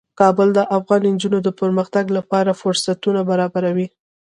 [0.19, 3.87] کابل د افغان نجونو د پرمختګ لپاره فرصتونه برابروي.